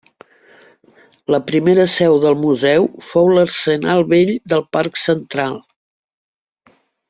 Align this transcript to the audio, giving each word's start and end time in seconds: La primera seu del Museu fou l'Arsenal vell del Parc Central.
La 1.35 1.39
primera 1.49 1.85
seu 1.97 2.17
del 2.23 2.37
Museu 2.47 2.89
fou 3.11 3.29
l'Arsenal 3.35 4.03
vell 4.17 4.35
del 4.55 4.67
Parc 4.81 4.99
Central. 5.07 5.61